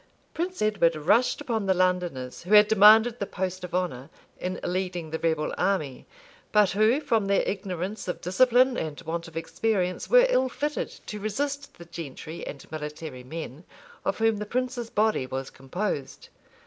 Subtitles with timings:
[0.33, 5.11] Prince Edward rushed upon the Londoners who had demanded the post of honor in leading
[5.11, 6.07] the rebel army,
[6.51, 11.19] but who, from their ignorance of discipline and want of experience, were ill fitted to
[11.19, 13.63] resist the gentry and military men,
[14.03, 16.29] of whom the prince's body was composed.